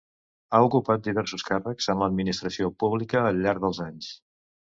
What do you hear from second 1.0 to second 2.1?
diversos càrrecs en